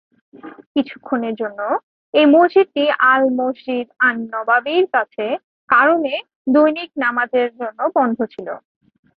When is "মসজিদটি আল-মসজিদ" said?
2.27-3.87